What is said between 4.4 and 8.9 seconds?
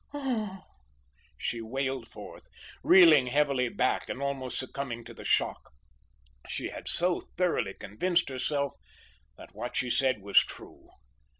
succumbing to the shock, she had so thoroughly convinced herself